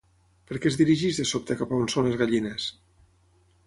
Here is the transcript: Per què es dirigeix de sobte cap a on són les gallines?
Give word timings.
Per 0.51 0.57
què 0.63 0.69
es 0.71 0.77
dirigeix 0.79 1.21
de 1.21 1.27
sobte 1.33 1.59
cap 1.61 1.77
a 1.77 1.81
on 1.83 1.95
són 1.97 2.09
les 2.11 2.19
gallines? 2.25 2.71